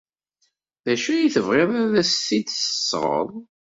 [0.85, 3.29] D acu ay tebɣiḍ ad as-t-id-tesɣeḍ?